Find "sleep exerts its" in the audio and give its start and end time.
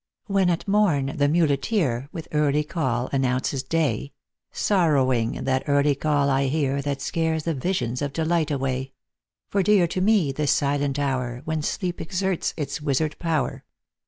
11.61-12.81